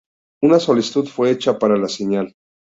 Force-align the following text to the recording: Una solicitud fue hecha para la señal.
Una 0.41 0.57
solicitud 0.59 1.05
fue 1.07 1.29
hecha 1.29 1.59
para 1.59 1.77
la 1.77 1.87
señal. 1.87 2.33